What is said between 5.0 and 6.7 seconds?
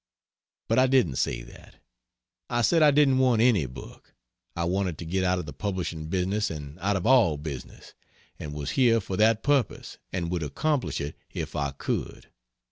get out of the publishing business